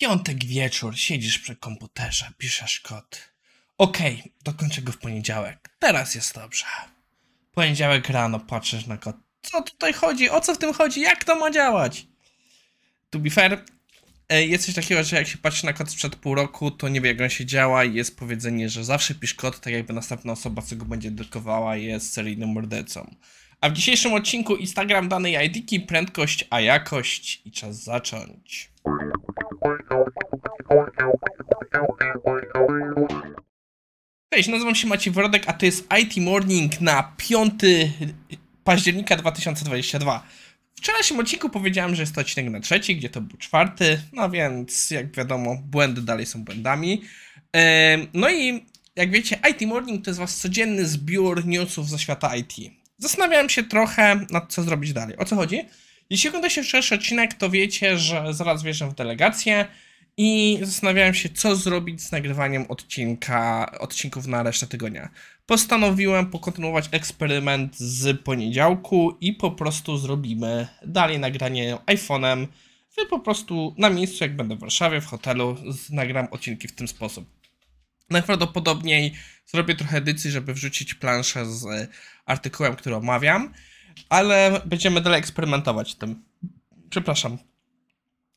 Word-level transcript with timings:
Piątek 0.00 0.44
wieczór, 0.44 0.96
siedzisz 0.98 1.38
przy 1.38 1.56
komputerze, 1.56 2.30
piszesz 2.38 2.80
kod. 2.80 3.30
Okej, 3.78 4.32
dokończę 4.44 4.82
go 4.82 4.92
w 4.92 4.98
poniedziałek. 4.98 5.70
Teraz 5.78 6.14
jest 6.14 6.34
dobrze. 6.34 6.64
Poniedziałek 7.54 8.08
rano 8.08 8.40
patrzysz 8.40 8.86
na 8.86 8.96
kod. 8.96 9.16
Co 9.42 9.62
tutaj 9.62 9.92
chodzi? 9.92 10.30
O 10.30 10.40
co 10.40 10.54
w 10.54 10.58
tym 10.58 10.72
chodzi? 10.72 11.00
Jak 11.00 11.24
to 11.24 11.36
ma 11.36 11.50
działać? 11.50 12.06
To 13.10 13.18
be 13.18 13.30
fair, 13.30 13.64
e, 14.28 14.46
jest 14.46 14.66
coś 14.66 14.74
takiego, 14.74 15.04
że 15.04 15.16
jak 15.16 15.28
się 15.28 15.38
patrzy 15.38 15.66
na 15.66 15.72
kod 15.72 15.90
sprzed 15.90 16.16
pół 16.16 16.34
roku, 16.34 16.70
to 16.70 16.88
nie 16.88 17.00
wie 17.00 17.10
jak 17.10 17.20
on 17.20 17.28
się 17.28 17.46
działa 17.46 17.84
i 17.84 17.94
jest 17.94 18.18
powiedzenie, 18.18 18.68
że 18.68 18.84
zawsze 18.84 19.14
pisz 19.14 19.34
kod, 19.34 19.60
tak 19.60 19.72
jakby 19.72 19.92
następna 19.92 20.32
osoba, 20.32 20.62
co 20.62 20.76
go 20.76 20.84
będzie 20.84 21.10
drukowała, 21.10 21.76
jest 21.76 22.12
seryjnym 22.12 22.48
mordercą. 22.48 23.14
A 23.66 23.70
w 23.70 23.72
dzisiejszym 23.72 24.14
odcinku 24.14 24.56
Instagram 24.56 25.08
danej 25.08 25.46
IDki, 25.46 25.80
prędkość, 25.80 26.46
a 26.50 26.60
jakość 26.60 27.42
i 27.44 27.50
czas 27.50 27.84
zacząć. 27.84 28.70
Cześć, 34.34 34.48
nazywam 34.48 34.74
się 34.74 34.86
Maciej 34.86 35.12
Wrodek, 35.12 35.42
a 35.46 35.52
to 35.52 35.66
jest 35.66 35.88
IT 36.02 36.16
Morning 36.16 36.80
na 36.80 37.14
5 37.16 37.52
października 38.64 39.16
2022. 39.16 40.26
W 40.74 40.78
wczorajszym 40.78 41.20
odcinku 41.20 41.50
powiedziałem, 41.50 41.94
że 41.94 42.02
jest 42.02 42.14
to 42.14 42.20
odcinek 42.20 42.52
na 42.52 42.60
trzeci, 42.60 42.96
gdzie 42.96 43.10
to 43.10 43.20
był 43.20 43.38
czwarty, 43.38 44.02
no 44.12 44.30
więc 44.30 44.90
jak 44.90 45.16
wiadomo, 45.16 45.56
błędy 45.62 46.02
dalej 46.02 46.26
są 46.26 46.44
błędami. 46.44 47.02
No 48.14 48.30
i 48.30 48.66
jak 48.96 49.10
wiecie, 49.10 49.38
IT 49.50 49.68
Morning 49.68 50.04
to 50.04 50.10
jest 50.10 50.20
wasz 50.20 50.32
codzienny 50.32 50.86
zbiór 50.86 51.46
newsów 51.46 51.88
ze 51.88 51.98
świata 51.98 52.36
IT. 52.36 52.54
Zastanawiałem 52.98 53.48
się 53.48 53.64
trochę 53.64 54.26
nad 54.30 54.52
co 54.52 54.62
zrobić 54.62 54.92
dalej. 54.92 55.16
O 55.16 55.24
co 55.24 55.36
chodzi? 55.36 55.62
Jeśli 56.10 56.28
oglądacie 56.28 56.62
wczorajszy 56.62 56.94
odcinek, 56.94 57.34
to 57.34 57.50
wiecie, 57.50 57.98
że 57.98 58.34
zaraz 58.34 58.62
wjeżdżam 58.62 58.90
w 58.90 58.94
delegację 58.94 59.66
i 60.16 60.58
zastanawiałem 60.62 61.14
się, 61.14 61.28
co 61.28 61.56
zrobić 61.56 62.02
z 62.02 62.12
nagrywaniem 62.12 62.66
odcinka, 62.68 63.70
odcinków 63.80 64.26
na 64.26 64.42
resztę 64.42 64.66
tygodnia. 64.66 65.08
Postanowiłem 65.46 66.30
pokontynuować 66.30 66.88
eksperyment 66.90 67.76
z 67.76 68.22
poniedziałku 68.22 69.16
i 69.20 69.32
po 69.32 69.50
prostu 69.50 69.98
zrobimy 69.98 70.68
dalej 70.86 71.18
nagranie 71.18 71.78
iPhone'em. 71.86 72.46
Wy 72.96 73.06
po 73.06 73.20
prostu 73.20 73.74
na 73.78 73.90
miejscu, 73.90 74.24
jak 74.24 74.36
będę 74.36 74.56
w 74.56 74.58
Warszawie, 74.58 75.00
w 75.00 75.06
hotelu, 75.06 75.56
nagram 75.90 76.28
odcinki 76.30 76.68
w 76.68 76.74
tym 76.74 76.88
sposób. 76.88 77.35
Najprawdopodobniej 78.10 79.14
zrobię 79.46 79.74
trochę 79.74 79.96
edycji, 79.96 80.30
żeby 80.30 80.54
wrzucić 80.54 80.94
planszę 80.94 81.46
z 81.46 81.66
e, 81.66 81.88
artykułem, 82.26 82.76
który 82.76 82.96
omawiam, 82.96 83.54
ale 84.08 84.60
będziemy 84.66 85.00
dalej 85.00 85.18
eksperymentować 85.18 85.94
tym. 85.94 86.24
Przepraszam. 86.90 87.38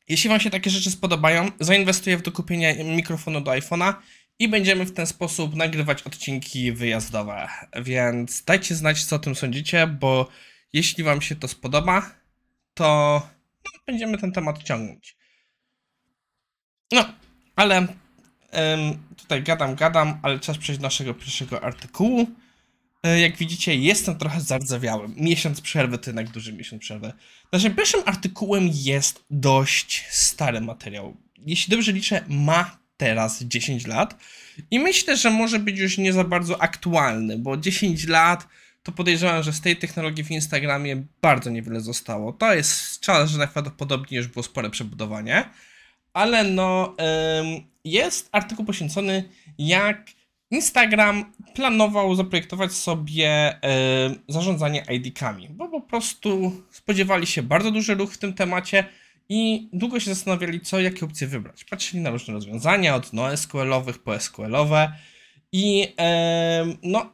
Jeśli 0.08 0.30
Wam 0.30 0.40
się 0.40 0.50
takie 0.50 0.70
rzeczy 0.70 0.90
spodobają, 0.90 1.50
zainwestuję 1.60 2.16
w 2.16 2.22
dokupienie 2.22 2.84
mikrofonu 2.84 3.40
do 3.40 3.50
iPhone'a 3.50 3.94
i 4.38 4.48
będziemy 4.48 4.84
w 4.84 4.92
ten 4.92 5.06
sposób 5.06 5.54
nagrywać 5.54 6.02
odcinki 6.02 6.72
wyjazdowe. 6.72 7.48
Więc 7.82 8.44
dajcie 8.44 8.74
znać, 8.74 9.04
co 9.04 9.16
o 9.16 9.18
tym 9.18 9.34
sądzicie, 9.34 9.86
bo 9.86 10.28
jeśli 10.72 11.04
Wam 11.04 11.22
się 11.22 11.36
to 11.36 11.48
spodoba, 11.48 12.10
to 12.74 13.22
no, 13.64 13.80
będziemy 13.86 14.18
ten 14.18 14.32
temat 14.32 14.62
ciągnąć. 14.62 15.16
No, 16.92 17.04
ale 17.56 17.86
tutaj 19.16 19.42
gadam, 19.42 19.74
gadam, 19.74 20.18
ale 20.22 20.38
czas 20.38 20.58
przejść 20.58 20.80
do 20.80 20.86
naszego 20.86 21.14
pierwszego 21.14 21.64
artykułu. 21.64 22.26
E, 23.02 23.20
Jak 23.20 23.36
widzicie, 23.36 23.76
jestem 23.76 24.18
trochę 24.18 24.40
zardzewiały. 24.40 25.08
Miesiąc 25.16 25.60
przerwy 25.60 25.98
to 25.98 26.10
jednak 26.10 26.28
duży 26.28 26.52
miesiąc 26.52 26.82
przerwy. 26.82 27.12
Naszym 27.52 27.74
pierwszym 27.74 28.00
artykułem 28.06 28.70
jest 28.72 29.24
dość 29.30 30.06
stary 30.10 30.60
materiał. 30.60 31.16
Jeśli 31.46 31.70
dobrze 31.70 31.92
liczę, 31.92 32.24
ma 32.28 32.78
teraz 32.96 33.42
10 33.42 33.86
lat. 33.86 34.16
I 34.70 34.78
myślę, 34.78 35.16
że 35.16 35.30
może 35.30 35.58
być 35.58 35.78
już 35.78 35.98
nie 35.98 36.12
za 36.12 36.24
bardzo 36.24 36.62
aktualny, 36.62 37.38
bo 37.38 37.56
10 37.56 38.06
lat 38.06 38.46
to 38.82 38.92
podejrzewam, 38.92 39.42
że 39.42 39.52
z 39.52 39.60
tej 39.60 39.76
technologii 39.76 40.24
w 40.24 40.30
Instagramie 40.30 41.02
bardzo 41.22 41.50
niewiele 41.50 41.80
zostało. 41.80 42.32
To 42.32 42.54
jest 42.54 43.00
czas, 43.00 43.30
że 43.30 43.38
najprawdopodobniej 43.38 44.18
już 44.18 44.26
było 44.26 44.42
spore 44.42 44.70
przebudowanie. 44.70 45.44
Ale 46.12 46.44
no, 46.44 46.94
em, 46.98 47.46
jest 47.84 48.28
artykuł 48.32 48.64
poświęcony, 48.64 49.28
jak 49.58 50.10
Instagram 50.50 51.32
planował 51.54 52.14
zaprojektować 52.14 52.72
sobie 52.72 53.28
e, 53.28 53.60
zarządzanie 54.28 54.84
ID-kami, 54.90 55.48
bo 55.48 55.68
po 55.68 55.80
prostu 55.80 56.52
spodziewali 56.70 57.26
się 57.26 57.42
bardzo 57.42 57.70
duży 57.70 57.94
ruch 57.94 58.12
w 58.12 58.18
tym 58.18 58.34
temacie 58.34 58.84
i 59.28 59.68
długo 59.72 60.00
się 60.00 60.14
zastanawiali, 60.14 60.60
co, 60.60 60.80
jakie 60.80 61.04
opcje 61.06 61.26
wybrać. 61.26 61.64
Patrzyli 61.64 62.02
na 62.02 62.10
różne 62.10 62.34
rozwiązania, 62.34 62.94
od 62.94 63.12
NoSQL-owych 63.12 63.98
po 63.98 64.20
SQL-owe 64.20 64.92
i 65.52 65.94
e, 66.00 66.66
no, 66.82 67.12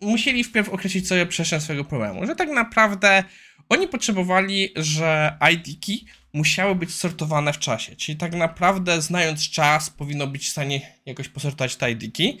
musieli 0.00 0.44
wpierw 0.44 0.68
określić 0.68 1.08
sobie 1.08 1.26
przestrzeń 1.26 1.60
swojego 1.60 1.84
problemu, 1.84 2.26
że 2.26 2.36
tak 2.36 2.48
naprawdę 2.48 3.24
oni 3.68 3.88
potrzebowali, 3.88 4.68
że 4.76 5.38
ID-ki 5.52 6.06
musiały 6.32 6.74
być 6.74 6.94
sortowane 6.94 7.52
w 7.52 7.58
czasie, 7.58 7.96
czyli 7.96 8.18
tak 8.18 8.34
naprawdę 8.34 9.02
znając 9.02 9.50
czas 9.50 9.90
powinno 9.90 10.26
być 10.26 10.46
w 10.46 10.50
stanie 10.50 10.94
jakoś 11.06 11.28
posortować 11.28 11.76
te 11.76 11.90
ID-ki 11.90 12.38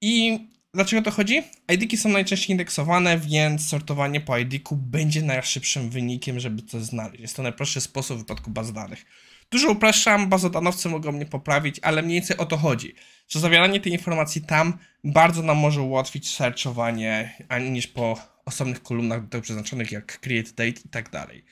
i 0.00 0.38
dlaczego 0.74 1.02
to 1.02 1.10
chodzi? 1.10 1.42
ID-ki 1.68 1.96
są 1.96 2.08
najczęściej 2.08 2.50
indeksowane, 2.50 3.18
więc 3.18 3.68
sortowanie 3.68 4.20
po 4.20 4.38
ID-ku 4.38 4.76
będzie 4.76 5.22
najszybszym 5.22 5.90
wynikiem, 5.90 6.40
żeby 6.40 6.62
to 6.62 6.80
znaleźć. 6.80 7.20
Jest 7.20 7.36
to 7.36 7.42
najprostszy 7.42 7.80
sposób 7.80 8.16
w 8.16 8.20
wypadku 8.20 8.50
baz 8.50 8.72
danych. 8.72 9.04
Dużo 9.50 9.70
upraszczam, 9.70 10.28
bazodanowcy 10.28 10.88
mogą 10.88 11.12
mnie 11.12 11.26
poprawić, 11.26 11.80
ale 11.82 12.02
mniej 12.02 12.14
więcej 12.14 12.36
o 12.36 12.46
to 12.46 12.56
chodzi, 12.56 12.94
że 13.28 13.40
zawieranie 13.40 13.80
tej 13.80 13.92
informacji 13.92 14.42
tam 14.42 14.78
bardzo 15.04 15.42
nam 15.42 15.56
może 15.56 15.82
ułatwić 15.82 16.30
searchowanie, 16.30 17.36
ani 17.48 17.70
niż 17.70 17.86
po 17.86 18.18
osobnych 18.44 18.82
kolumnach 18.82 19.22
do 19.22 19.28
tego 19.28 19.42
przeznaczonych 19.42 19.92
jak 19.92 20.20
create 20.20 20.50
date 20.50 20.80
i 20.84 20.88
tak 20.90 21.10
dalej. 21.10 21.44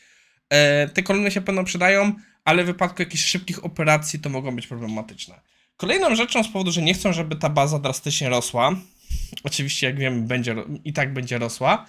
E, 0.50 0.88
te 0.88 1.03
kolumny 1.03 1.31
się 1.31 1.41
pewno 1.41 1.64
przydają, 1.64 2.12
ale 2.44 2.64
w 2.64 2.66
wypadku 2.66 3.03
jakichś 3.03 3.25
szybkich 3.25 3.64
operacji 3.64 4.19
to 4.20 4.31
mogą 4.31 4.56
być 4.56 4.66
problematyczne. 4.66 5.41
Kolejną 5.76 6.16
rzeczą 6.16 6.44
z 6.44 6.48
powodu, 6.48 6.72
że 6.72 6.82
nie 6.82 6.94
chcą, 6.94 7.12
żeby 7.12 7.36
ta 7.36 7.48
baza 7.48 7.78
drastycznie 7.78 8.28
rosła, 8.28 8.76
oczywiście 9.44 9.87
jak 9.87 9.98
wiemy 9.98 10.22
będzie, 10.22 10.56
i 10.84 10.92
tak 10.92 11.12
będzie 11.12 11.38
rosła, 11.38 11.87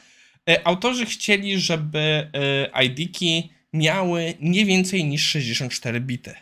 e, 0.50 0.68
autorzy 0.68 1.06
chcieli, 1.06 1.60
żeby 1.60 2.30
e, 2.74 2.84
ID-ki 2.84 3.50
miały 3.74 4.34
nie 4.42 4.66
więcej 4.66 5.06
niż 5.06 5.28
64 5.28 6.02
bity. 6.02 6.36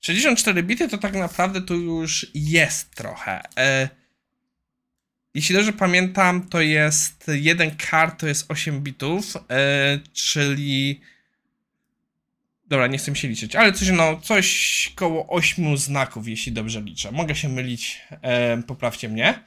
64 0.00 0.62
bity 0.62 0.88
to 0.88 0.98
tak 0.98 1.14
naprawdę 1.14 1.62
to 1.62 1.74
już 1.74 2.26
jest 2.34 2.94
trochę. 2.94 3.42
Jeśli 5.34 5.54
dobrze 5.54 5.72
pamiętam, 5.72 6.48
to 6.48 6.60
jest 6.60 7.30
jeden 7.34 7.76
kart 7.76 8.20
to 8.20 8.26
jest 8.26 8.50
8 8.50 8.80
bitów, 8.80 9.34
czyli 10.12 11.00
Dobra, 12.68 12.86
nie 12.86 12.98
chcę 12.98 13.16
się 13.16 13.28
liczyć, 13.28 13.56
ale 13.56 13.72
coś, 13.72 13.90
no, 13.90 14.20
coś 14.22 14.92
koło 14.94 15.26
8 15.28 15.76
znaków, 15.76 16.28
jeśli 16.28 16.52
dobrze 16.52 16.82
liczę. 16.82 17.12
Mogę 17.12 17.34
się 17.34 17.48
mylić, 17.48 18.00
e, 18.22 18.62
poprawcie 18.62 19.08
mnie. 19.08 19.44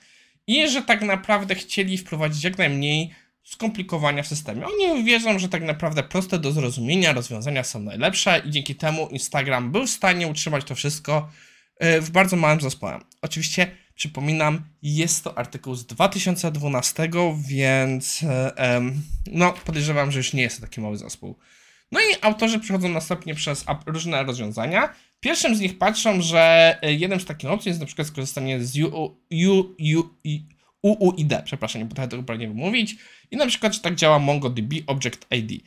I 0.48 0.70
że 0.70 0.82
tak 0.82 1.02
naprawdę 1.02 1.56
chcieli 1.56 1.98
wprowadzić 1.98 2.44
jak 2.44 2.58
najmniej 2.58 3.12
skomplikowania 3.44 4.24
w 4.24 4.28
systemie. 4.28 4.66
Oni 4.66 5.04
wierzą, 5.04 5.40
że 5.40 5.50
tak 5.50 5.64
naprawdę 5.64 6.04
proste 6.04 6.40
do 6.40 6.52
zrozumienia 6.52 7.14
rozwiązania 7.14 7.64
są 7.64 7.80
najlepsze 7.80 8.42
i 8.46 8.50
dzięki 8.50 8.76
temu 8.76 9.08
Instagram 9.08 9.72
był 9.72 9.88
w 9.88 9.90
stanie 9.90 10.28
utrzymać 10.28 10.66
to 10.66 10.76
wszystko 10.76 11.30
e, 11.78 12.02
w 12.02 12.10
bardzo 12.10 12.36
małym 12.36 12.62
zespołem. 12.62 13.02
Oczywiście, 13.22 13.72
przypominam, 13.96 14.62
jest 14.82 15.24
to 15.24 15.38
artykuł 15.38 15.76
z 15.76 15.86
2012, 15.86 17.10
więc 17.48 18.24
e, 18.24 18.82
no, 19.28 19.54
podejrzewam, 19.54 20.12
że 20.12 20.20
już 20.20 20.34
nie 20.34 20.44
jest 20.44 20.56
to 20.56 20.62
taki 20.62 20.82
mały 20.82 20.98
zespół. 20.98 21.36
No 21.92 22.00
i 22.00 22.04
autorzy 22.22 22.60
przechodzą 22.60 22.90
następnie 22.90 23.36
przez 23.36 23.66
różne 23.86 24.24
rozwiązania. 24.24 24.94
Pierwszym 25.20 25.56
z 25.56 25.60
nich 25.60 25.78
patrzą, 25.78 26.22
że 26.22 26.76
y, 26.86 26.94
jednym 26.94 27.20
z 27.20 27.26
takich 27.26 27.50
opcji 27.50 27.70
jest 27.70 27.80
na 27.80 27.86
przykład 27.86 28.08
skorzystanie 28.08 28.64
z 28.64 28.78
UUID, 30.82 31.34
przepraszam, 31.44 31.82
nie 31.82 31.88
potrafię 31.88 32.10
tego 32.10 32.24
prawnie 32.24 32.48
wymówić. 32.48 32.96
I 33.32 33.38
na 33.38 33.48
przykład, 33.48 33.74
że 33.74 33.80
tak 33.80 33.96
działa 33.96 34.20
MongoDB 34.20 34.74
Object 34.88 35.28
ID. 35.32 35.64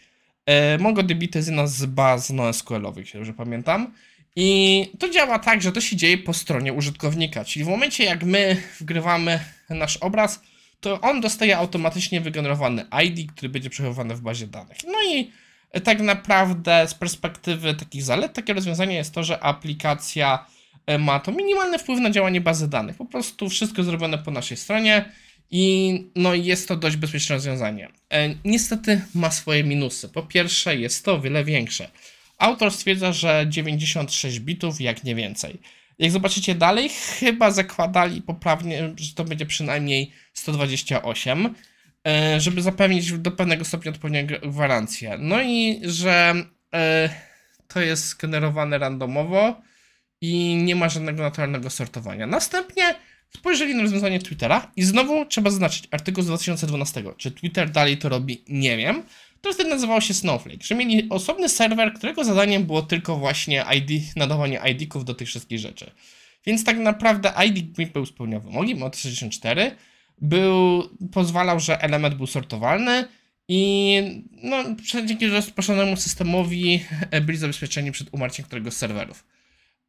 E, 0.47 0.79
MongoDB 0.79 1.29
to 1.33 1.39
jest 1.39 1.49
jedna 1.49 1.67
z 1.67 1.87
baz 1.87 2.31
NoSQL-owych, 2.31 3.05
jeśli 3.05 3.21
dobrze 3.21 3.33
pamiętam. 3.33 3.93
I 4.37 4.91
to 4.99 5.11
działa 5.11 5.39
tak, 5.39 5.63
że 5.63 5.73
to 5.73 5.81
się 5.81 5.97
dzieje 5.97 6.19
po 6.19 6.35
stronie 6.35 6.73
użytkownika, 6.73 7.45
czyli 7.45 7.65
w 7.65 7.69
momencie 7.69 8.05
jak 8.05 8.25
my 8.25 8.63
wgrywamy 8.81 9.41
nasz 9.71 9.97
obraz, 9.97 10.43
to 10.81 11.01
on 11.01 11.21
dostaje 11.21 11.59
automatycznie 11.59 12.21
wygenerowany 12.21 12.85
ID, 13.05 13.33
który 13.33 13.49
będzie 13.49 13.71
przechowywany 13.71 14.15
w 14.15 14.21
bazie 14.21 14.47
danych. 14.47 14.77
No 14.87 14.99
i 15.13 15.31
tak 15.81 16.01
naprawdę 16.01 16.89
z 16.89 16.95
perspektywy 16.95 17.75
takich 17.75 18.03
zalet, 18.03 18.33
takie 18.33 18.55
rozwiązanie 18.55 18.95
jest 18.95 19.15
to, 19.15 19.25
że 19.25 19.41
aplikacja 19.41 20.47
e, 20.87 20.99
ma 20.99 21.21
to 21.21 21.33
minimalny 21.33 21.79
wpływ 21.79 22.01
na 22.01 22.11
działanie 22.11 22.41
bazy 22.41 22.69
danych. 22.69 22.97
Po 22.97 23.05
prostu 23.05 23.49
wszystko 23.49 23.83
zrobione 23.83 24.19
po 24.19 24.31
naszej 24.31 24.57
stronie 24.57 25.13
i 25.51 26.05
no 26.17 26.35
jest 26.35 26.69
to 26.69 26.77
dość 26.77 26.97
bezpieczne 26.97 27.35
rozwiązanie. 27.35 27.89
E, 28.13 28.35
Niestety 28.45 29.01
ma 29.15 29.31
swoje 29.31 29.65
minusy. 29.65 30.09
Po 30.09 30.23
pierwsze 30.23 30.77
jest 30.77 31.05
to 31.05 31.15
o 31.15 31.21
wiele 31.21 31.45
większe, 31.45 31.91
autor 32.39 32.73
stwierdza, 32.73 33.13
że 33.13 33.47
96 33.49 34.41
bitów, 34.41 34.81
jak 34.81 35.05
nie 35.05 35.15
więcej. 35.15 35.59
Jak 35.99 36.11
zobaczycie 36.11 36.55
dalej, 36.55 36.89
chyba 36.89 37.51
zakładali 37.51 38.23
poprawnie, 38.23 38.93
że 38.97 39.15
to 39.15 39.25
będzie 39.25 39.47
przynajmniej 39.47 40.13
128, 40.33 41.47
e, 41.47 41.51
żeby 42.39 42.63
zapewnić 42.63 43.13
do 43.13 43.31
pewnego 43.31 43.65
stopnia 43.65 43.93
odpowiednią 43.93 44.39
gwarancję. 44.43 45.17
No 45.19 45.43
i 45.43 45.81
że 45.83 46.35
e, 46.75 47.11
to 47.69 47.81
jest 47.81 48.17
generowane 48.17 48.79
randomowo 48.79 49.63
i 50.21 50.57
nie 50.57 50.77
ma 50.77 50.89
żadnego 50.89 51.23
naturalnego 51.23 51.71
sortowania. 51.71 52.27
Następnie 52.27 52.95
spojrzeli 53.37 53.75
na 53.75 53.83
rozwiązanie 53.83 54.19
Twittera 54.19 54.73
i 54.77 54.83
znowu 54.83 55.27
trzeba 55.27 55.51
zaznaczyć 55.51 55.89
artykuł 55.91 56.23
z 56.23 56.27
2012. 56.27 57.05
Czy 57.17 57.31
Twitter 57.31 57.71
dalej 57.71 57.99
to 57.99 58.09
robi? 58.09 58.45
Nie 58.49 58.77
wiem. 58.77 59.03
To 59.41 59.53
wtedy 59.53 59.71
nazywało 59.71 60.01
się 60.01 60.15
Snowflake, 60.15 60.63
że 60.65 60.75
mieli 60.75 61.09
osobny 61.11 61.49
serwer, 61.49 61.95
którego 61.95 62.25
zadaniem 62.25 62.65
było 62.65 62.83
tylko 62.83 63.17
właśnie 63.17 63.65
ID, 63.77 64.17
nadawanie 64.17 64.61
ID-ków 64.71 65.05
do 65.05 65.15
tych 65.15 65.29
wszystkich 65.29 65.59
rzeczy. 65.59 65.91
Więc 66.47 66.65
tak 66.65 66.79
naprawdę 66.79 67.33
ID 67.47 67.93
był 67.93 68.07
spełniał 68.07 68.41
wymogi, 68.41 68.75
mod 68.75 68.97
64 68.97 69.77
był, 70.19 70.83
pozwalał, 71.13 71.61
że 71.61 71.83
element 71.83 72.15
był 72.15 72.27
sortowalny 72.27 73.09
i 73.49 74.03
no, 74.43 74.57
dzięki 75.05 75.27
rozproszonemu 75.27 75.97
systemowi 75.97 76.85
e, 77.11 77.21
byli 77.21 77.39
zabezpieczeni 77.39 77.93
przed 77.93 78.15
umarciem 78.15 78.47
któregoś 78.47 78.75
z 78.75 78.77
serwerów. 78.77 79.25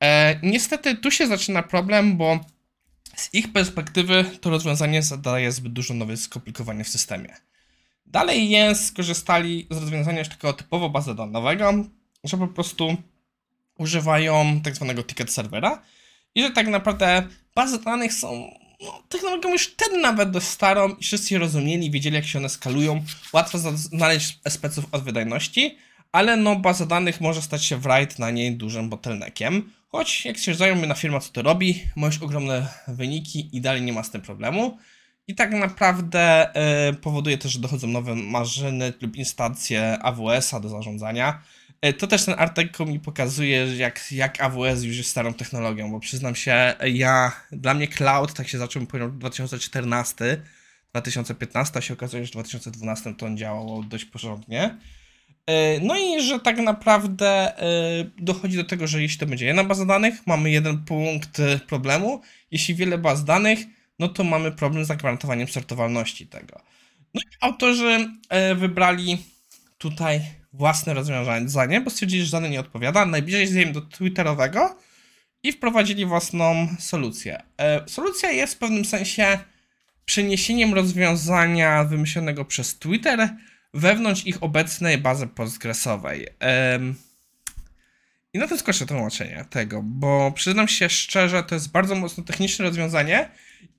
E, 0.03 0.39
niestety 0.43 0.95
tu 0.95 1.11
się 1.11 1.27
zaczyna 1.27 1.63
problem, 1.63 2.17
bo 2.17 2.39
z 3.15 3.33
ich 3.33 3.53
perspektywy 3.53 4.25
to 4.41 4.49
rozwiązanie 4.49 5.01
zadaje 5.01 5.51
zbyt 5.51 5.73
dużo 5.73 5.93
nowych 5.93 6.19
skomplikowania 6.19 6.83
w 6.83 6.89
systemie. 6.89 7.35
Dalej 8.05 8.49
jest, 8.49 8.85
skorzystali 8.85 9.67
z 9.71 9.77
rozwiązania 9.77 10.19
już 10.19 10.29
takiego 10.29 10.53
typowo 10.53 10.89
bazodanowego, 10.89 11.73
że 12.23 12.37
po 12.37 12.47
prostu 12.47 12.97
używają 13.77 14.61
tak 14.63 14.75
zwanego 14.75 15.03
ticket 15.03 15.31
serwera 15.31 15.81
i 16.35 16.41
że 16.41 16.51
tak 16.51 16.67
naprawdę 16.67 17.27
bazy 17.55 17.83
danych 17.83 18.13
są 18.13 18.49
no, 18.85 19.03
technologią 19.09 19.49
już 19.49 19.67
wtedy 19.67 19.97
nawet 19.97 20.31
dość 20.31 20.47
starą 20.47 20.89
i 20.89 21.03
wszyscy 21.03 21.33
je 21.33 21.39
rozumieli, 21.39 21.91
wiedzieli 21.91 22.15
jak 22.15 22.25
się 22.25 22.39
one 22.39 22.49
skalują. 22.49 23.03
Łatwo 23.33 23.57
znaleźć 23.73 24.39
speców 24.49 24.85
od 24.91 25.03
wydajności, 25.03 25.77
ale 26.11 26.37
no 26.37 26.55
baza 26.55 26.85
danych 26.85 27.21
może 27.21 27.41
stać 27.41 27.65
się 27.65 27.77
write 27.77 28.15
na 28.19 28.31
niej 28.31 28.55
dużym 28.55 28.89
bottleneckiem. 28.89 29.71
Choć 29.91 30.25
jak 30.25 30.37
się 30.37 30.55
zajmie 30.55 30.87
na 30.87 30.95
firma 30.95 31.19
co 31.19 31.31
to 31.31 31.41
robi, 31.41 31.83
masz 31.95 32.21
ogromne 32.21 32.67
wyniki 32.87 33.49
i 33.57 33.61
dalej 33.61 33.81
nie 33.81 33.93
ma 33.93 34.03
z 34.03 34.11
tym 34.11 34.21
problemu. 34.21 34.77
I 35.27 35.35
tak 35.35 35.51
naprawdę 35.51 36.49
y, 36.89 36.93
powoduje 36.93 37.37
też, 37.37 37.51
że 37.51 37.59
dochodzą 37.59 37.87
nowe 37.87 38.15
maszyny 38.15 38.93
lub 39.01 39.15
instancje 39.15 39.99
AWS-a 40.01 40.59
do 40.59 40.69
zarządzania. 40.69 41.41
Y, 41.89 41.93
to 41.93 42.07
też 42.07 42.25
ten 42.25 42.35
artykuł 42.37 42.85
mi 42.85 42.99
pokazuje, 42.99 43.77
jak, 43.77 44.11
jak 44.11 44.41
AWS 44.41 44.83
już 44.83 44.97
jest 44.97 45.09
starą 45.09 45.33
technologią, 45.33 45.91
bo 45.91 45.99
przyznam 45.99 46.35
się, 46.35 46.73
ja, 46.85 47.31
dla 47.51 47.73
mnie 47.73 47.87
cloud 47.87 48.33
tak 48.33 48.47
się 48.47 48.57
zaczął 48.57 48.81
w 48.81 49.17
2014, 49.17 50.41
2015, 50.91 51.79
a 51.79 51.81
się 51.81 51.93
okazuje, 51.93 52.25
że 52.25 52.29
w 52.29 52.31
2012 52.31 53.15
to 53.15 53.25
on 53.25 53.37
działało 53.37 53.83
dość 53.83 54.05
porządnie. 54.05 54.77
Y, 55.49 55.53
no 55.81 55.97
i 55.97 56.21
że 56.21 56.39
tak 56.39 56.57
naprawdę 56.57 57.53
dochodzi 58.17 58.57
do 58.57 58.63
tego, 58.63 58.87
że 58.87 59.01
jeśli 59.01 59.19
to 59.19 59.25
będzie 59.25 59.45
jedna 59.45 59.63
baza 59.63 59.85
danych, 59.85 60.27
mamy 60.27 60.51
jeden 60.51 60.85
punkt 60.85 61.41
problemu. 61.67 62.21
Jeśli 62.51 62.75
wiele 62.75 62.97
baz 62.97 63.25
danych, 63.25 63.59
no 63.99 64.07
to 64.07 64.23
mamy 64.23 64.51
problem 64.51 64.85
z 64.85 64.87
zagwarantowaniem 64.87 65.47
sortowalności 65.47 66.27
tego. 66.27 66.61
No 67.13 67.21
i 67.21 67.35
autorzy 67.41 68.09
e, 68.29 68.55
wybrali 68.55 69.17
tutaj 69.77 70.21
własne 70.57 70.93
rozwiązanie, 70.93 71.81
bo 71.81 71.89
stwierdzili, 71.89 72.25
że 72.25 72.31
dane 72.31 72.49
nie 72.49 72.59
odpowiada. 72.59 73.05
Najbliżej 73.05 73.41
jest 73.41 73.71
do 73.71 73.81
Twitterowego 73.81 74.77
i 75.43 75.51
wprowadzili 75.51 76.05
własną 76.05 76.67
solucję. 76.79 77.43
E, 77.57 77.83
solucja 77.87 78.31
jest 78.31 78.53
w 78.53 78.57
pewnym 78.57 78.85
sensie 78.85 79.39
przeniesieniem 80.05 80.73
rozwiązania 80.73 81.83
wymyślonego 81.83 82.45
przez 82.45 82.79
Twitter 82.79 83.29
wewnątrz 83.73 84.25
ich 84.25 84.43
obecnej 84.43 84.97
bazy 84.97 85.27
postgresowej. 85.27 86.27
I 88.33 88.37
na 88.37 88.47
tym 88.47 88.57
skończę 88.57 88.85
tłumaczenie 88.85 89.45
tego, 89.49 89.81
bo 89.83 90.31
przyznam 90.31 90.67
się 90.67 90.89
szczerze, 90.89 91.43
to 91.43 91.55
jest 91.55 91.71
bardzo 91.71 91.95
mocno 91.95 92.23
techniczne 92.23 92.65
rozwiązanie 92.65 93.29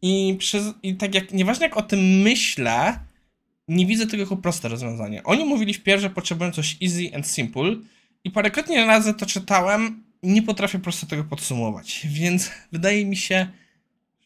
i, 0.03 0.39
i 0.83 0.97
tak 0.97 1.15
jak, 1.15 1.31
nieważne 1.31 1.67
jak 1.67 1.77
o 1.77 1.83
tym 1.83 2.01
myślę, 2.23 2.99
nie 3.69 3.87
widzę 3.87 4.07
tego 4.07 4.23
jako 4.23 4.37
proste 4.37 4.69
rozwiązanie. 4.69 5.23
Oni 5.23 5.45
mówili 5.45 5.75
wpierw, 5.75 6.03
że 6.03 6.11
potrzebują 6.11 6.53
coś 6.53 6.77
easy 6.83 7.17
and 7.17 7.27
simple 7.27 7.77
i 8.25 8.31
parokrotnie 8.31 8.87
razy 8.87 9.15
to 9.15 9.27
czytałem 9.27 10.05
nie 10.23 10.43
potrafię 10.43 10.79
prosto 10.79 11.07
tego 11.07 11.25
podsumować, 11.25 12.07
więc 12.11 12.51
wydaje 12.73 13.07
mi 13.07 13.17
się, 13.17 13.47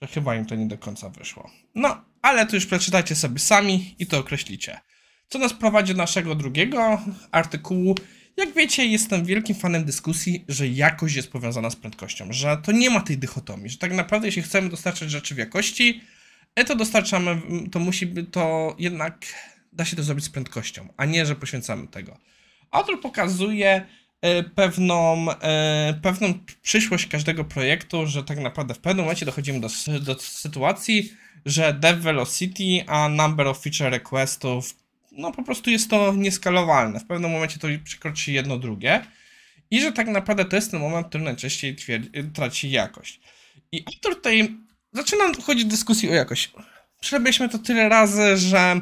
że 0.02 0.08
chyba 0.08 0.37
im 0.37 0.46
to 0.46 0.54
nie 0.54 0.66
do 0.66 0.78
końca 0.78 1.08
wyszło. 1.08 1.50
No, 1.75 2.04
ale 2.22 2.46
to 2.46 2.56
już 2.56 2.66
przeczytajcie 2.66 3.16
sobie 3.16 3.38
sami 3.38 3.94
i 3.98 4.06
to 4.06 4.19
określicie. 4.19 4.81
Co 5.28 5.38
nas 5.38 5.52
prowadzi 5.52 5.92
do 5.92 5.98
naszego 5.98 6.34
drugiego 6.34 7.00
artykułu, 7.31 7.94
jak 8.37 8.54
wiecie, 8.54 8.87
jestem 8.87 9.25
wielkim 9.25 9.54
fanem 9.56 9.84
dyskusji, 9.84 10.44
że 10.48 10.69
jakość 10.69 11.14
jest 11.14 11.32
powiązana 11.32 11.70
z 11.70 11.76
prędkością, 11.76 12.32
że 12.32 12.56
to 12.62 12.72
nie 12.72 12.90
ma 12.90 13.00
tej 13.00 13.19
dychotomii, 13.19 13.69
że 13.69 13.78
tak 13.78 13.92
naprawdę 13.92 14.28
jeśli 14.28 14.42
chcemy 14.42 14.69
dostarczać 14.69 15.10
rzeczy 15.10 15.34
w 15.34 15.38
jakości, 15.38 16.00
e, 16.55 16.64
to 16.64 16.76
dostarczamy, 16.76 17.43
to 17.73 17.79
musi 17.79 18.06
być, 18.06 18.26
to 18.32 18.75
jednak 18.79 19.26
da 19.73 19.85
się 19.85 19.97
to 19.97 20.02
zrobić 20.02 20.25
z 20.25 20.31
prędkością, 20.31 20.88
a 20.97 21.05
nie, 21.05 21.26
że 21.26 21.37
poświęcamy 21.37 21.88
tego. 21.88 22.19
Autor 22.70 23.00
pokazuje 23.00 23.87
e, 24.20 24.43
pewną, 24.43 25.31
e, 25.31 25.94
pewną 26.02 26.35
przyszłość 26.62 27.06
każdego 27.06 27.44
projektu, 27.44 28.06
że 28.06 28.25
tak 28.25 28.38
naprawdę 28.38 28.75
w 28.75 28.79
pewnym 28.79 29.05
momencie 29.05 29.26
dochodzimy 29.26 29.61
do, 29.61 29.69
do 30.00 30.14
sytuacji, 30.19 31.12
że 31.47 31.75
dev 31.75 32.00
velocity 32.00 32.85
a 32.87 33.08
number 33.08 33.47
of 33.47 33.62
feature 33.62 33.91
requestów 33.91 34.81
no 35.12 35.32
po 35.32 35.43
prostu 35.43 35.70
jest 35.70 35.91
to 35.91 36.14
nieskalowalne. 36.17 37.00
W 37.00 37.06
pewnym 37.06 37.31
momencie 37.31 37.58
to 37.58 37.69
przekroczy 37.85 38.32
jedno 38.32 38.58
drugie. 38.58 39.06
I 39.70 39.81
że 39.81 39.93
tak 39.93 40.08
naprawdę 40.08 40.44
to 40.44 40.56
jest 40.56 40.70
ten 40.70 40.81
moment, 40.81 41.08
który 41.08 41.25
najczęściej 41.25 41.76
traci 42.35 42.70
jakość. 42.70 43.20
I 43.73 43.85
autor 43.87 44.14
tutaj 44.14 44.56
zaczyna 44.92 45.32
wchodzić 45.32 45.64
w 45.64 45.69
dyskusję 45.69 46.10
o 46.10 46.14
jakość. 46.14 46.52
Przerobiliśmy 47.00 47.48
to 47.48 47.58
tyle 47.58 47.88
razy, 47.88 48.37
że 48.37 48.81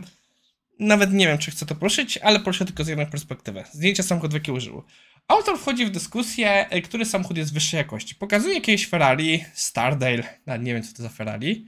nawet 0.78 1.12
nie 1.12 1.26
wiem, 1.26 1.38
czy 1.38 1.50
chcę 1.50 1.66
to 1.66 1.74
poruszyć, 1.74 2.18
ale 2.18 2.40
proszę 2.40 2.64
tylko 2.64 2.84
z 2.84 2.88
jednej 2.88 3.06
perspektywy. 3.06 3.64
Zdjęcia 3.72 4.02
samochodu, 4.02 4.36
jakie 4.36 4.52
użył. 4.52 4.82
Autor 5.28 5.58
wchodzi 5.58 5.86
w 5.86 5.90
dyskusję, 5.90 6.68
e, 6.70 6.82
który 6.82 7.04
samochód 7.04 7.36
jest 7.36 7.54
wyższej 7.54 7.78
jakości. 7.78 8.14
Pokazuje 8.14 8.54
jakieś 8.54 8.88
Ferrari, 8.88 9.44
Stardale, 9.54 10.38
nawet 10.46 10.62
nie 10.62 10.74
wiem 10.74 10.82
co 10.82 10.96
to 10.96 11.02
za 11.02 11.08
Ferrari, 11.08 11.66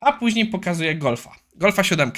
a 0.00 0.12
później 0.12 0.46
pokazuje 0.46 0.94
Golfa. 0.94 1.36
Golfa 1.56 1.84
7, 1.84 2.12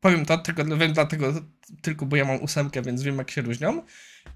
Powiem 0.00 0.26
to 0.26 0.38
tylko, 0.38 0.64
wiem 0.64 0.92
dlatego, 0.92 1.34
tylko 1.82 2.06
bo 2.06 2.16
ja 2.16 2.24
mam 2.24 2.40
ósemkę, 2.40 2.82
więc 2.82 3.02
wiem 3.02 3.18
jak 3.18 3.30
się 3.30 3.42
różnią. 3.42 3.82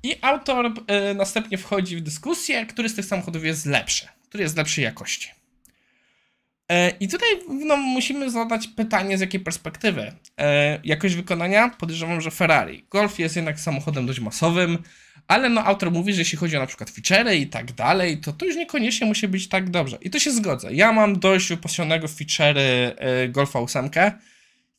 I 0.02 0.16
autor 0.22 0.66
y, 0.66 1.14
następnie 1.14 1.58
wchodzi 1.58 1.96
w 1.96 2.00
dyskusję, 2.00 2.66
który 2.66 2.88
z 2.88 2.94
tych 2.94 3.04
samochodów 3.04 3.44
jest 3.44 3.66
lepszy, 3.66 4.08
który 4.28 4.42
jest 4.42 4.56
lepszej 4.56 4.84
jakości. 4.84 5.41
Y, 6.72 6.74
I 7.00 7.08
tutaj 7.08 7.28
no, 7.48 7.76
musimy 7.76 8.30
zadać 8.30 8.68
pytanie, 8.68 9.18
z 9.18 9.20
jakiej 9.20 9.40
perspektywy. 9.40 10.02
Y, 10.02 10.12
jakość 10.84 11.14
wykonania? 11.14 11.68
Podejrzewam, 11.68 12.20
że 12.20 12.30
Ferrari. 12.30 12.84
Golf 12.90 13.18
jest 13.18 13.36
jednak 13.36 13.60
samochodem 13.60 14.06
dość 14.06 14.20
masowym, 14.20 14.78
ale 15.28 15.48
no, 15.48 15.64
autor 15.64 15.90
mówi, 15.90 16.12
że 16.12 16.20
jeśli 16.20 16.38
chodzi 16.38 16.56
o 16.56 16.60
na 16.60 16.66
przykład 16.66 16.90
feature'y 16.90 17.34
i 17.34 17.46
tak 17.46 17.72
dalej, 17.72 18.18
to 18.18 18.32
to 18.32 18.46
już 18.46 18.56
niekoniecznie 18.56 19.06
musi 19.06 19.28
być 19.28 19.48
tak 19.48 19.70
dobrze. 19.70 19.98
I 20.00 20.10
to 20.10 20.18
się 20.18 20.30
zgodzę. 20.30 20.74
Ja 20.74 20.92
mam 20.92 21.18
dość 21.18 21.48
wypasionego 21.48 22.06
feature'y 22.06 22.92
Golfa 23.28 23.60
8, 23.60 23.90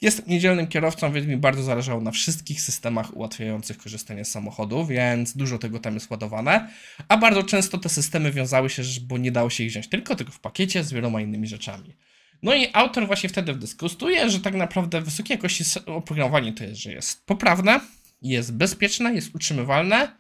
Jestem 0.04 0.26
niedzielnym 0.28 0.68
kierowcą, 0.68 1.12
więc 1.14 1.28
mi 1.28 1.38
bardzo 1.38 1.64
zależało 1.64 2.02
na 2.02 2.12
wszystkich 2.12 2.62
systemach 2.62 3.18
ułatwiających 3.18 3.78
korzystanie 3.78 4.26
z 4.26 4.32
samochodu, 4.32 4.86
więc 4.86 5.38
dużo 5.38 5.58
tego 5.58 5.80
tam 5.80 5.94
jest 5.94 6.10
ładowane. 6.10 6.70
A 7.08 7.18
bardzo 7.18 7.44
często 7.44 7.78
te 7.78 7.90
systemy 7.90 8.32
wiązały 8.32 8.70
się, 8.70 8.84
bo 9.02 9.18
nie 9.18 9.32
dało 9.32 9.50
się 9.50 9.64
ich 9.64 9.70
wziąć 9.70 9.90
tylko, 9.90 10.16
tylko 10.16 10.32
w 10.32 10.40
pakiecie 10.40 10.84
z 10.84 10.94
wieloma 10.94 11.22
innymi 11.22 11.48
rzeczami. 11.48 11.96
No 12.42 12.56
i 12.56 12.68
autor 12.74 13.08
właśnie 13.08 13.30
wtedy 13.30 13.56
dyskutuje, 13.56 14.30
że 14.30 14.40
tak 14.40 14.54
naprawdę 14.54 15.02
wysokiej 15.02 15.36
jakości 15.36 15.64
oprogramowanie 15.86 16.54
to 16.54 16.64
jest, 16.64 16.82
że 16.82 16.92
jest 16.92 17.26
poprawne, 17.26 17.80
jest 18.22 18.54
bezpieczne, 18.54 19.14
jest 19.14 19.36
utrzymywalne 19.36 20.16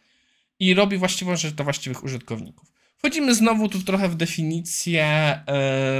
i 0.59 0.73
robi 0.73 0.97
właściwą 0.97 1.35
rzecz 1.35 1.53
dla 1.53 1.63
właściwych 1.63 2.03
użytkowników. 2.03 2.71
Wchodzimy 2.97 3.35
znowu 3.35 3.69
tu 3.69 3.81
trochę 3.81 4.09
w 4.09 4.15
definicję. 4.15 5.39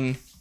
Yy 0.07 0.32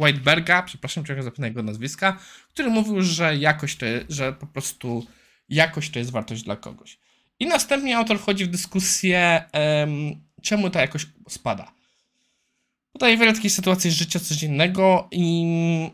Whiteberga, 0.00 0.62
przepraszam, 0.62 1.04
trochę 1.04 1.22
zapomnę 1.22 1.48
jego 1.48 1.62
nazwiska, 1.62 2.18
który 2.48 2.70
mówił, 2.70 3.02
że 3.02 3.36
jakość 3.36 3.76
to 3.76 3.86
jest, 3.86 4.10
że 4.10 4.32
po 4.32 4.46
prostu 4.46 5.06
jakość 5.48 5.90
to 5.90 5.98
jest 5.98 6.10
wartość 6.10 6.42
dla 6.42 6.56
kogoś. 6.56 6.98
I 7.40 7.46
następnie 7.46 7.96
autor 7.96 8.18
wchodzi 8.18 8.44
w 8.44 8.48
dyskusję, 8.48 9.44
um, 9.52 10.20
czemu 10.42 10.70
ta 10.70 10.80
jakość 10.80 11.06
spada. 11.28 11.72
Podaje 12.92 13.16
wiele 13.16 13.32
takich 13.32 13.52
sytuacji 13.52 13.90
z 13.90 13.94
życia 13.94 14.20
codziennego 14.20 15.08
i 15.10 15.42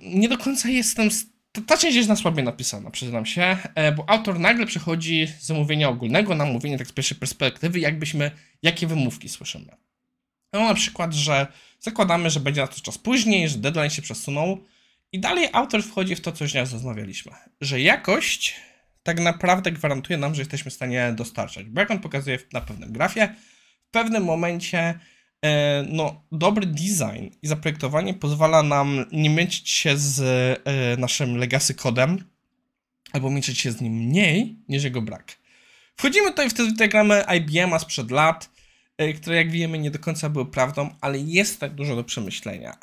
nie 0.02 0.28
do 0.28 0.38
końca 0.38 0.68
jestem 0.68 1.08
ta, 1.66 1.76
część 1.76 1.96
jest 1.96 2.08
na 2.08 2.16
słabie 2.16 2.42
napisana, 2.42 2.90
przyznam 2.90 3.26
się, 3.26 3.56
e, 3.74 3.92
bo 3.92 4.10
autor 4.10 4.40
nagle 4.40 4.66
przechodzi 4.66 5.26
z 5.26 5.46
zamówienia 5.46 5.88
ogólnego 5.88 6.34
na 6.34 6.44
mówienie 6.44 6.78
tak 6.78 6.86
z 6.86 6.92
pierwszej 6.92 7.18
perspektywy, 7.18 7.80
jakbyśmy, 7.80 8.30
jakie 8.62 8.86
wymówki 8.86 9.28
słyszymy. 9.28 9.85
No 10.58 10.64
na 10.64 10.74
przykład, 10.74 11.14
że 11.14 11.46
zakładamy, 11.80 12.30
że 12.30 12.40
będzie 12.40 12.60
na 12.60 12.66
to 12.66 12.80
czas 12.80 12.98
później, 12.98 13.48
że 13.48 13.58
deadline 13.58 13.90
się 13.90 14.02
przesunął 14.02 14.64
i 15.12 15.20
dalej 15.20 15.48
autor 15.52 15.82
wchodzi 15.82 16.16
w 16.16 16.20
to, 16.20 16.32
co 16.32 16.44
już 16.44 16.54
raz 16.54 16.72
rozmawialiśmy, 16.72 17.32
że 17.60 17.80
jakość 17.80 18.56
tak 19.02 19.20
naprawdę 19.20 19.72
gwarantuje 19.72 20.18
nam, 20.18 20.34
że 20.34 20.40
jesteśmy 20.40 20.70
w 20.70 20.74
stanie 20.74 21.12
dostarczać, 21.16 21.66
bo 21.66 21.80
jak 21.80 21.90
on 21.90 21.98
pokazuje 21.98 22.38
na 22.52 22.60
pewnym 22.60 22.92
grafie, 22.92 23.34
w 23.88 23.90
pewnym 23.90 24.24
momencie 24.24 24.98
e, 25.44 25.84
no, 25.88 26.24
dobry 26.32 26.66
design 26.66 27.26
i 27.42 27.48
zaprojektowanie 27.48 28.14
pozwala 28.14 28.62
nam 28.62 29.04
nie 29.12 29.30
męczyć 29.30 29.70
się 29.70 29.98
z 29.98 30.20
e, 30.64 30.96
naszym 30.96 31.36
legacy 31.36 31.74
kodem, 31.74 32.24
albo 33.12 33.30
męczyć 33.30 33.58
się 33.58 33.72
z 33.72 33.80
nim 33.80 33.92
mniej 33.92 34.58
niż 34.68 34.84
jego 34.84 35.02
brak. 35.02 35.36
Wchodzimy 35.96 36.30
tutaj 36.30 36.50
w 36.50 36.54
te 36.54 36.72
diagramy 36.72 37.24
IBM-a 37.36 37.78
sprzed 37.78 38.10
lat, 38.10 38.55
które 39.16 39.36
jak 39.36 39.50
wiemy 39.50 39.78
nie 39.78 39.90
do 39.90 39.98
końca 39.98 40.28
były 40.28 40.46
prawdą, 40.46 40.90
ale 41.00 41.18
jest 41.18 41.60
tak 41.60 41.74
dużo 41.74 41.96
do 41.96 42.04
przemyślenia. 42.04 42.76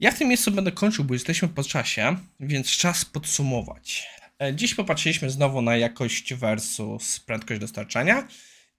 Ja 0.00 0.10
w 0.10 0.18
tym 0.18 0.28
miejscu 0.28 0.50
będę 0.50 0.72
kończył, 0.72 1.04
bo 1.04 1.14
jesteśmy 1.14 1.48
po 1.48 1.64
czasie, 1.64 2.16
więc 2.40 2.66
czas 2.70 3.04
podsumować. 3.04 4.08
Dziś 4.54 4.74
popatrzyliśmy 4.74 5.30
znowu 5.30 5.62
na 5.62 5.76
jakość 5.76 6.34
versus 6.34 7.20
prędkość 7.20 7.60
dostarczania 7.60 8.28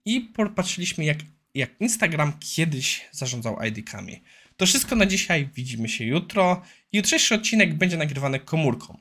i 0.06 0.22
popatrzyliśmy 0.22 1.06
jak 1.06 1.18
jak 1.56 1.82
Instagram 1.82 2.34
kiedyś 2.40 3.10
zarządzał 3.12 3.58
ID-kami. 3.62 4.22
To 4.58 4.66
wszystko 4.66 4.96
na 4.96 5.06
dzisiaj. 5.06 5.50
Widzimy 5.56 5.90
się 5.90 6.06
jutro. 6.06 6.62
Jutrzejszy 6.94 7.36
odcinek 7.36 7.74
będzie 7.74 7.98
nagrywany 7.98 8.40
komórką. 8.40 8.98